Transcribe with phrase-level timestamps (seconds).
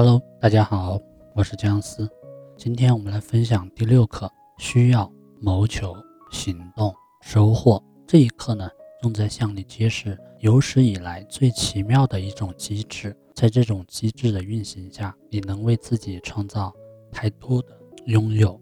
[0.00, 0.96] Hello，大家好，
[1.34, 2.08] 我是姜思。
[2.56, 5.92] 今天我们来分享第六课：需要、谋求、
[6.30, 7.82] 行动、收获。
[8.06, 8.70] 这一课呢，
[9.02, 13.12] 正在向你揭示有史以来最奇妙的一种机制。
[13.34, 16.72] 在这种机制的运行下，你能为自己创造
[17.10, 18.60] 太多的拥有：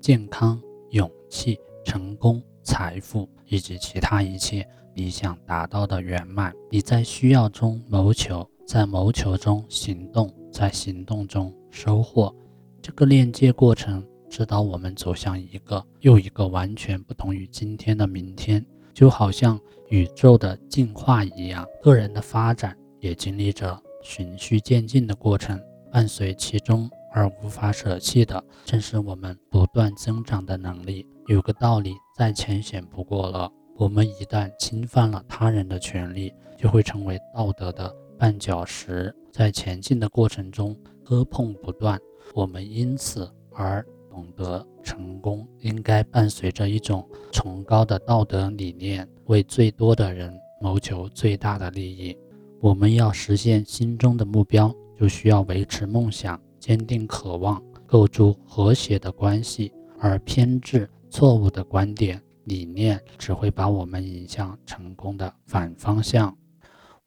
[0.00, 0.60] 健康、
[0.90, 6.52] 勇气、成功、财富以及其他一切你想达到的圆满。
[6.72, 10.32] 你在需要中谋求，在谋求中行动。
[10.50, 12.34] 在行动中收获，
[12.80, 19.60] 这个链接过程指导我们走向一个又一个完全不同于今天的明天，就好像
[19.90, 25.60] 宇宙的进化一样，个人的发展也经历着循序渐进的过程，
[25.90, 31.06] 伴随其中而无法舍弃的，正是我们不断增长的能力。
[31.26, 39.12] 有个道理再浅显不过了：我们一旦侵犯了他人的权利，就会成为道德的绊脚石。
[39.32, 42.00] 在前进的过程中磕碰不断，
[42.34, 52.16] 我们因此而懂得，成功应该伴随着一种崇高的道德理念，为最多的人谋求最大的利益。
[52.60, 59.72] 我们要实现心中的目标，就需要维持梦想，坚定渴望，构筑和谐的关系。
[59.98, 66.36] 而偏执、错误的观点、理念，只会把我们引向成功的反方向。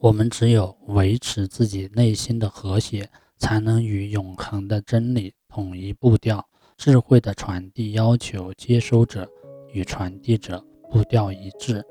[0.05, 6.47] 我们只有维持自己内心的和谐，才能与永恒的真理统一步调。
[6.77, 9.27] 智慧的传递要求接收者
[9.73, 11.83] 与传递者步调一致。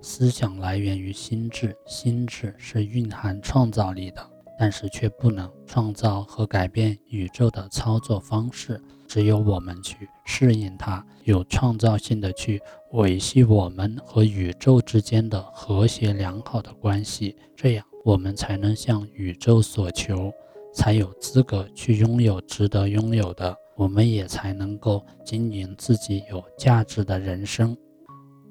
[0.00, 4.26] 思想来源于心智，心智是蕴含创造力的。
[4.58, 8.80] 但是却不能创造和改变宇宙的操作方式，
[9.12, 12.58] 只有我们去适应它，有创造性的去
[12.92, 20.32] 维系我们和宇宙之间的和谐良好的关系，这样我们才能向宇宙所求，
[20.72, 27.76] 才有资格去拥有值得拥有的，我们也才能够经营自己有价值的人生。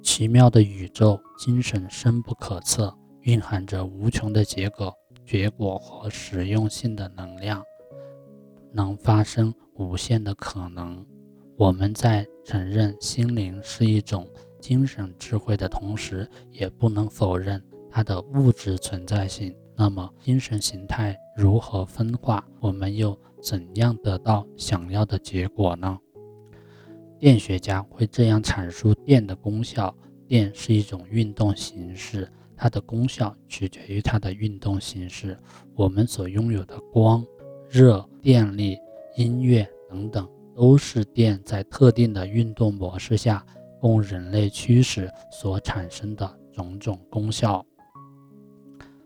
[0.04, 4.94] 奇妙的宇宙精神深不可测，蕴含着无穷的结果。
[5.26, 7.64] 结果和实用性的能量，
[8.72, 11.06] 能发生无限的可能。
[11.58, 14.28] 我们在承认心灵是一种
[14.60, 19.56] 精神智慧的同时，也不能否认它的物质存在性。
[19.76, 22.44] 那么，精神形态如何分化？
[22.60, 25.98] 我们又怎样得到想要的结果呢？
[27.20, 29.96] 电学家会这样阐述电的功效：
[30.28, 32.32] 电是一种运动形式。
[32.56, 35.36] 它的功效取决于它的运动形式。
[35.76, 37.26] 我们所拥有的光、
[37.72, 38.78] 热、电力、
[39.16, 43.46] 音乐等等，都是电在特定的运动模式下
[43.80, 47.66] 供人类驱使所产生的种种功效。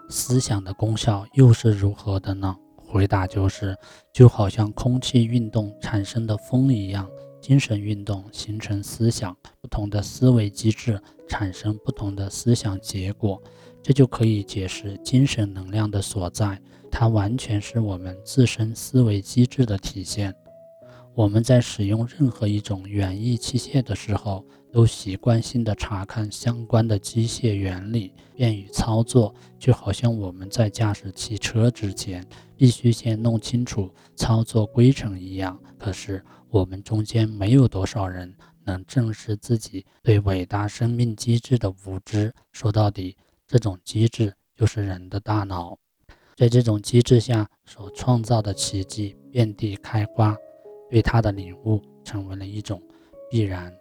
[0.10, 2.56] 思想的功效又是如何的呢？
[2.76, 3.78] 回答就是，
[4.12, 7.08] 就好像空气运动产生的风一样。
[7.40, 11.00] 精神运动形成思想，不同的思维机制
[11.30, 13.40] 产生不同的思想结果，
[13.84, 16.60] 这就可以解释精神能量的所在。
[16.98, 20.34] 它完全是我们自身思维机制的体现。
[21.14, 29.36] 我们在使用任何一种园艺器械的时候，都习惯性的查看相关的机械原理，便于操作。
[29.60, 32.26] 就好像我们在驾驶汽车之前，
[32.56, 35.60] 必须先弄清楚操作规程一样。
[35.78, 38.34] 可是，我们中间没有多少人
[38.64, 42.34] 能正视自己对伟大生命机制的无知。
[42.54, 45.78] 说到底，这种机制就是人的大脑，
[46.36, 50.36] 在这种机制下所创造的奇迹遍地开花，
[50.90, 52.82] 对它的领悟成为了一种
[53.30, 53.74] 必然。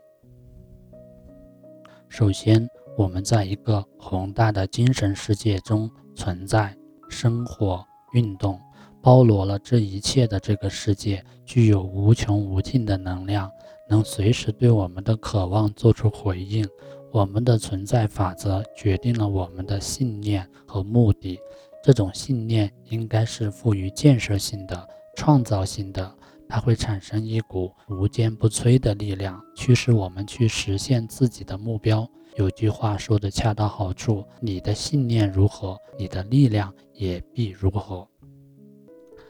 [2.08, 2.64] 首先，
[2.96, 6.76] 我们在一个宏大的精神世界中存在、
[7.08, 8.60] 生活、运动。
[9.02, 13.50] 包罗了这一切的这个世界，具有无穷无尽的能量，
[13.86, 16.66] 能随时对我们的渴望做出回应。
[17.12, 21.38] 我们的存在法则决定了我们的信念和目的。
[21.84, 26.16] 这种信念应该是富于建设性的、创造性的，
[26.48, 32.08] 它会产生一股无坚不摧的力量，驱使我们去实现自己的目标。
[32.36, 38.08] 有句话说的恰到好处：你的信念如何，你的力量也必如何。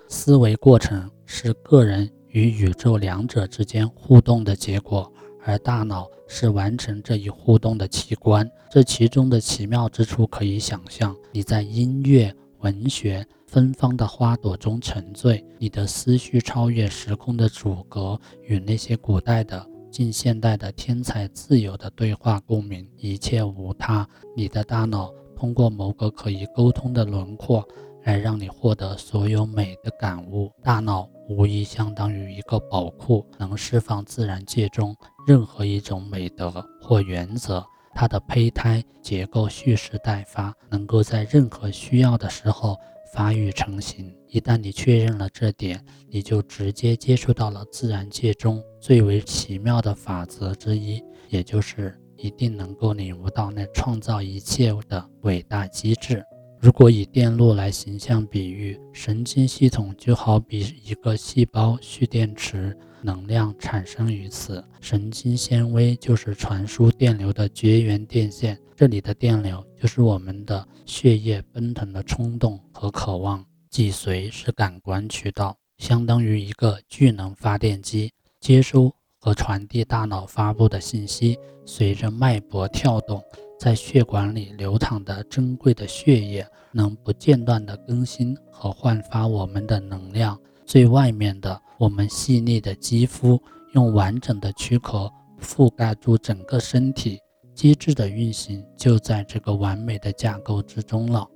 [0.07, 5.13] 思维过程是个人与宇宙两者之间互动的结果，
[5.45, 8.49] 而大脑是完成这一互动的器官。
[8.71, 12.33] 这其中的奇妙之处可以想象：你在音乐、
[12.65, 24.09] 文学、芬芳的花朵中沉醉，你的思绪超越时空的阻隔，与那些古代的、近现代的天才自由的对话共鸣，一切无他。
[24.35, 27.63] 你的大脑通过某个可以沟通的轮廓。
[28.05, 30.53] 来让你获得所有美的感悟。
[30.63, 34.95] 大脑无疑相当于一个宝库，能释放自然界中
[35.27, 36.53] 任何一种美德
[36.83, 37.65] 或原则。
[37.95, 42.77] 它的胚胎结构蓄势待发，能够在任何需要的时候
[43.13, 44.15] 发育成型。
[44.29, 56.25] 一旦你确认了这点，你就直接接触到了自然界中最为奇妙的法则之一，也就是一定能够领悟到那创造一切的伟大机制。
[56.59, 64.65] 如果以电路来形象比喻，神经系统就好比一个细胞蓄电池，能量产生于此。
[64.81, 73.45] 神经纤维就是传输电流的绝缘电线，这里的电流就是我们的血液奔腾的冲动和渴望。
[73.69, 78.11] 脊髓是感官渠道，相当于一个聚能发电机，
[78.41, 78.91] 接收
[79.21, 83.23] 和传递大脑发布的信息，随着脉搏跳动。
[83.59, 90.39] 在血管里流淌的珍贵的血液，能不间断地更新和焕发我们的能量。
[90.65, 93.41] 最外面的，我们细腻的肌肤，
[93.73, 97.19] 用完整的躯壳覆盖住整个身体。
[97.55, 101.27] 机制的运行就在这个完美的架构之中了。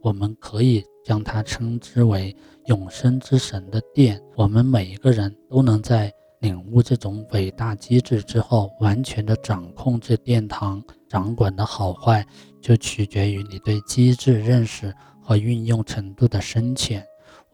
[0.00, 2.34] 我们可以将它称之为
[2.66, 4.20] 永生之神的殿。
[4.36, 6.12] 我们每一个人都能在。
[6.40, 12.24] 领悟这种伟大机制之后，完全的掌控这殿堂，掌管的好坏
[12.60, 17.02] 就取决于你对机制认识和运用程度的深浅。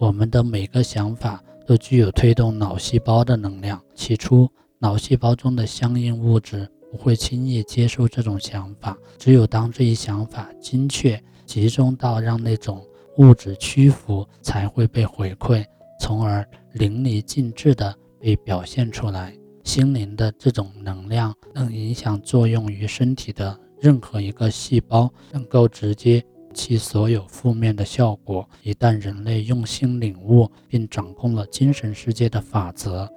[0.02, 3.81] 我们的每个想法都具有推动脑细胞的能量。
[3.94, 4.50] 起初，
[4.81, 12.84] 脑细胞中的相应物质不会轻易接受这种想法，只有当这一想法精确集中到让那种
[13.19, 15.64] 物质屈服，才会被回馈，
[16.00, 17.94] 从而淋漓尽致地。
[18.19, 19.32] 被表现出来，
[19.64, 28.49] 心灵的这种能量能影响作用于身体的任何一个细胞，能够直接其所有负面的效果。
[28.62, 33.08] 一旦人类用心领悟并掌控了精神世界的法则，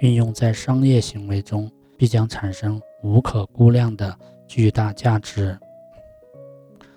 [0.00, 4.16] 运用在商业行为中，必将产生无可估量的
[4.46, 5.58] 巨大价值，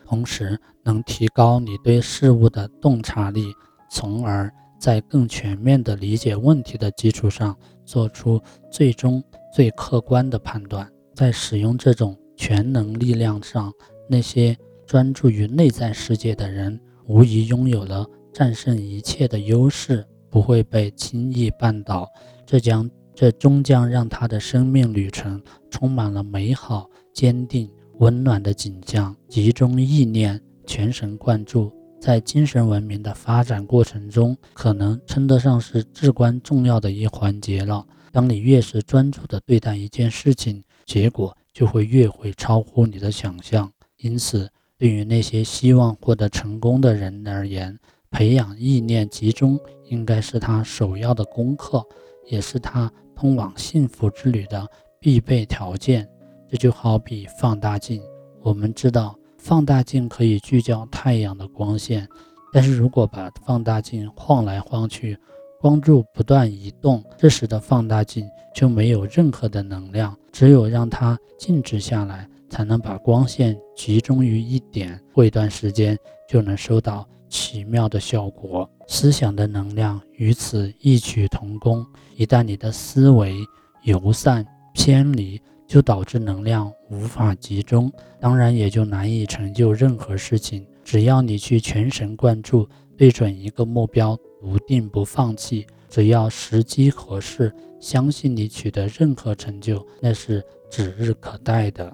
[0.05, 3.53] 同时能提高你对事物的洞察力，
[3.89, 4.51] 从而。
[4.77, 8.39] 在更全面的理解问题的基础上，做出
[8.69, 10.87] 最终最客观的判断。
[11.15, 13.71] 在使用这种全能力量上，
[14.07, 14.55] 那些
[14.85, 22.07] 专注于内在世界的人，无疑拥有了战胜一切的优势，不会被轻易绊倒。
[22.45, 29.15] 这将，这终将让他的生命旅程充满了美好、坚定、温暖的景象。
[29.27, 31.71] 集中意念，全神贯注。
[31.99, 37.83] 在精神文明的发展过程中，可能称得上是至关重要的一环节了。
[38.11, 43.71] 当你越是专注地对待一件事情，结果就会越会超乎你的想象。
[43.97, 47.77] 因此，对于那些希望获得成功的人而言，
[48.11, 51.81] 培养意念集中应该是他首要的功课，
[52.27, 54.67] 也是他通往幸福之旅的
[54.99, 56.07] 必备条件。
[56.49, 58.01] 这就好比放大镜，
[58.41, 59.15] 我们知道。
[59.37, 62.07] 放大镜可以聚焦太阳的光线，
[62.51, 65.15] 但是如果把放大镜晃来晃去，
[65.61, 70.17] 光柱不断移动，这时的放大镜就没有任何的能量。
[70.31, 75.97] 只有让它静止下来，才能把光线集中于一点，过一段时间
[76.27, 78.69] 就能收到奇妙的效果。
[78.87, 83.35] 思想的能量与此异曲同工，一旦你的思维
[83.83, 85.41] 游散偏离。
[85.67, 90.63] 就导致能量无法集中，当然也就难以成就任何事情。
[90.83, 101.91] 只要你去全神贯注，对准一个目标，笃定不放弃，只要时机合适，相信你取得任何成就，那是指日可待的。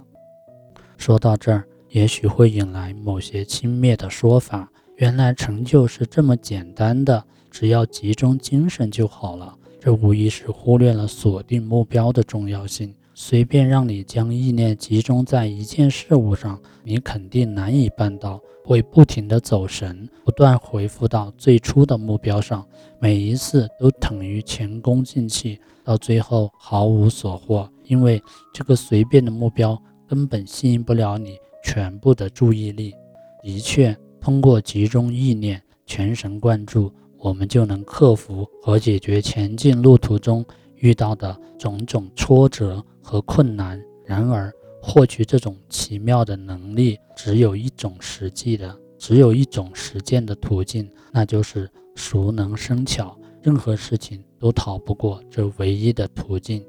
[1.01, 9.51] 说到这儿，也许会引来某些轻蔑的说法：原来成就是这么简单的，只要集中精神就好了。
[9.79, 12.93] 这无疑是忽略了锁定目标的重要性。
[13.15, 22.63] 随便让你将意念集中在一件事物上，你肯定难以办到，会不停地走神，不断回复到最初的目标上，
[23.00, 28.22] 每一次都等于前功尽弃，到最后毫无所获，因为
[28.53, 32.93] 这个随便的目标根本吸引不了你全部的注意力。
[33.41, 42.83] 的确，通过集中意念、全神贯注，我们就能克服和解决前进路途中遇到的种种挫折。
[43.01, 43.81] 和困难。
[44.05, 53.17] 然而，获取这种奇妙的能力，只有一种实际的，只有一种实践的途径，那就是熟能生巧。
[53.41, 56.63] 任何事情都逃不过这唯一的途径。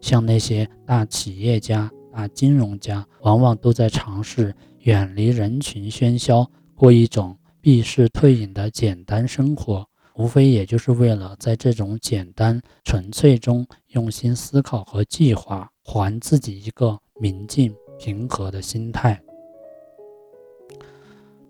[0.00, 19.20] 像那些大企业家、大金融家，往往都在尝试远离人群喧嚣，过一种避世退隐的简单生活，无非也就是为了在这种简单纯粹中用心思考和计划，还自己一个明净平和的心态。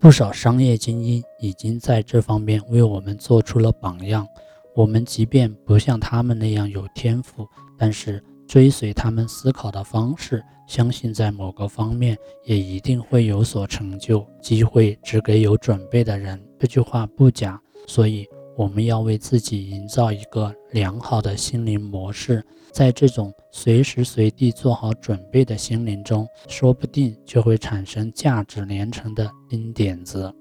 [0.00, 4.26] 不少商业精英已经在这方面为我们做出了榜样。
[4.75, 7.46] 我们即便不像他们那样有天赋，
[7.78, 14.26] 但是追随他们思考的方式，相信在某个方面也一定会有所成就。
[14.40, 17.60] 机会只给有准备的人，这句话不假。
[17.86, 18.26] 所以，
[18.56, 30.34] 我们要为自己营造一个良好的心灵模式，在这种随时随地做好准备的心灵中，说不定就会产生价值连城的新点子。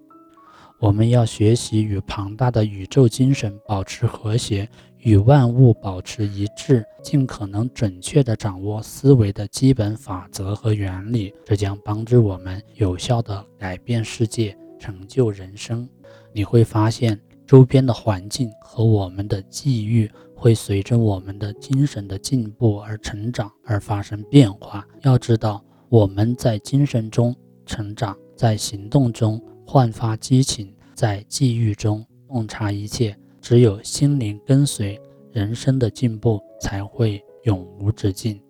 [0.80, 11.34] 我们要学习与庞大的宇宙精神保持和谐，与万物保持一致，尽可能准确地掌握思维的基本法则和原理。
[11.46, 15.88] 这将帮助我们有效地改变世界，成就人生。
[16.34, 24.86] 你会发现，周边的环境和我们的际遇会随着我们的精神的进步而成长，而发生变化。
[25.04, 27.34] 要知道，我们在精神中
[27.66, 29.42] 成长，在行动中。
[29.66, 33.18] 焕发激情，在际遇中洞察一切。
[33.42, 35.00] 只有心灵跟随，
[35.32, 38.42] 人生的进步才会永无止境。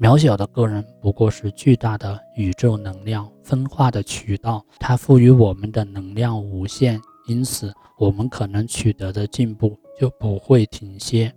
[0.00, 11.32] 渺小的个人不过是巨大的宇宙能量分化的渠道，它赋予我们的能量无限，因此我们可能取得的进步就不会停歇。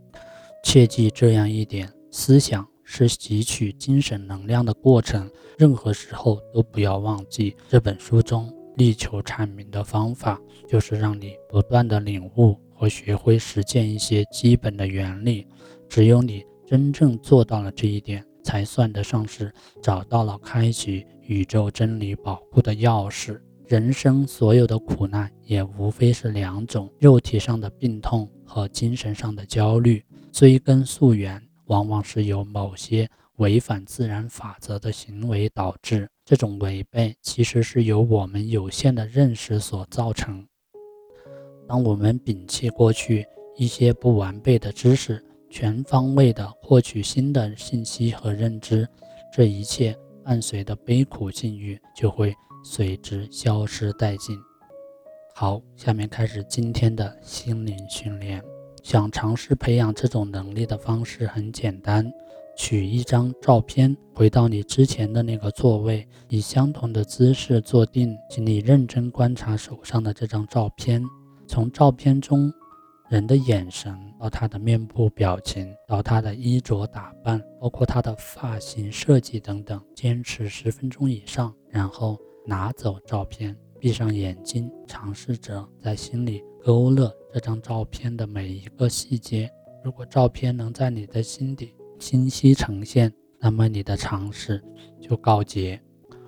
[0.63, 7.55] 切记这样一点：思想是汲取精神能量的过程，任何时候都不要忘记。
[7.69, 8.51] 这本书中。
[8.75, 15.47] 力求阐明的方法，就是让你不断的领悟和学会实践一些基本的原理。
[15.89, 23.39] 只有你真正做到了这一点，才算得上是找到了开启宇宙真理宝库的钥匙。
[23.67, 30.03] 人生所有的苦难，也无非是两种：肉体上的病痛和精神上的焦虑。
[30.31, 33.09] 追根溯源，往往是由某些。
[33.37, 40.47] 违反自然法则的行为导致这种违背，其实是由我们有限的认识所造成。
[41.67, 43.25] 当我们摒弃过去
[43.55, 48.87] 一些不完备的知识，全方位的获取新的信息和认知，
[49.33, 54.37] 这一切伴随的悲苦境遇就会随之消失殆尽。
[55.33, 58.41] 好，下面开始今天的心灵训练。
[58.83, 62.11] 想尝试培养这种能力的方式很简单。
[62.61, 71.03] 取一张照片，回到你之前的那个座位，以相同的姿势坐定，请你认真观察手上的这张照片，
[71.47, 72.53] 从照片中
[73.09, 82.15] 人的眼神到他的面部表情，到他的衣着打扮，包括他的发型设计等等，坚持十分钟以上，然后
[82.45, 89.49] 拿走照片，闭上眼睛，尝试着在心里勾勒这张照片的每一个细节。
[89.83, 94.61] 如果照片能在你的心底，清晰呈现，那么你的尝试
[94.99, 95.79] 就告捷。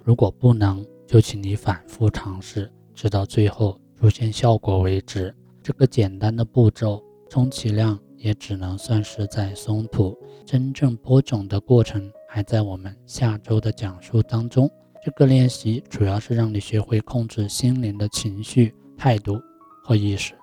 [0.04, 5.36] 如果不能，就请你反复尝试，直到最后出现效果为止。
[5.64, 10.16] 这个简单的步骤，充其量也只能算是在松土。
[10.46, 14.70] 真正播种的过程还在我们下周的讲述当中。
[15.04, 19.42] 这个练习主要是让你学会控制心灵的情绪、态度
[19.84, 20.36] 和意识。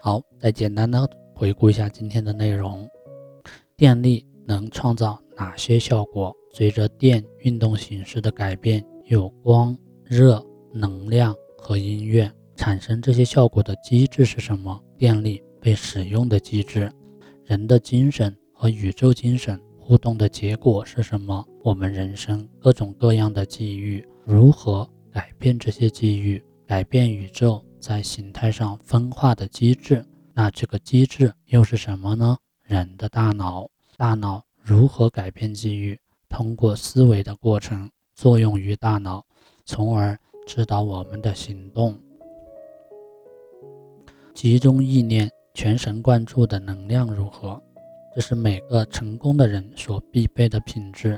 [0.00, 2.88] 好，再简单的回顾一下今天的内容：
[3.76, 4.24] 电力。
[4.46, 6.34] 能创造哪些效果？
[6.52, 14.78] 随着电运动形式的改变，有光、热、能量和音乐产生这些效果的机制是什么？
[14.98, 16.92] 电力被使用的机制，
[17.44, 21.44] 人的精神和宇宙精神互动的结果是什么？
[21.62, 26.42] 我们人生各种各样的际遇，如何改变这些际遇？
[26.66, 32.36] 改变宇宙在形态上分化的机制，那这个机制又是什么呢？
[32.62, 33.68] 人的大脑。
[34.02, 35.96] 大脑如何改变机遇？
[36.28, 39.24] 通过思维的过程作用于大脑，
[39.64, 41.96] 从而指导我们的行动。
[44.34, 47.62] 集中意念、全神贯注的能量如何？
[48.12, 51.16] 这是每个成功的人所必备的品质，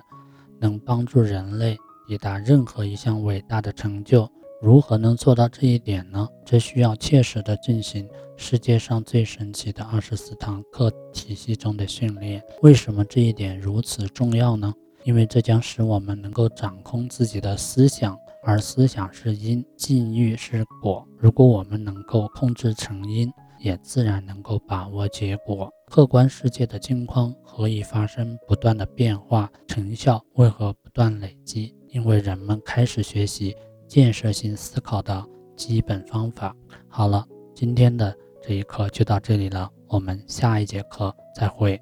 [0.61, 4.31] 能帮助人类抵达任何一项伟大的成就。
[4.65, 6.27] 如何能做到这一点呢？
[6.43, 12.43] 这需要切实的进行世界上最神奇的二十四堂课体系中的训练。
[12.63, 14.73] 为什么这一点如此重要呢？
[15.03, 21.07] 因为这将使我们能够掌控自己的思想，而思想是因，境遇是果。
[21.19, 23.31] 如果我们能够控制成因，
[23.61, 25.71] 也自然能够把握结果。
[25.89, 29.53] 客观世界的境况何以发生不断的变化？
[29.69, 31.75] 成效为何不断累积？
[31.91, 33.55] 因为人们开始学习。
[33.95, 35.25] 建设性思考的
[35.55, 36.53] 基本方法。
[36.89, 37.25] 好了，
[37.55, 41.81] 今天的这一课就到这里了，我们下一节课再会。